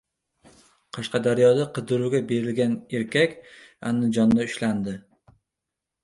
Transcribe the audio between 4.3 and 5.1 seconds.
ushlandi